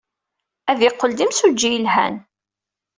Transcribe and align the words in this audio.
Ad 0.71 0.79
yeqqel 0.81 1.11
d 1.17 1.19
imsujji 1.25 1.69
yelhan. 1.73 2.15